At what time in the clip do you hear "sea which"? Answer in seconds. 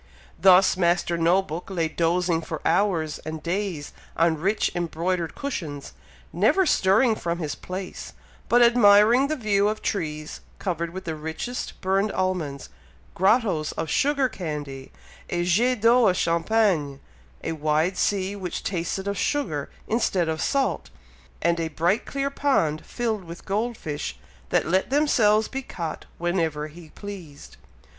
17.95-18.63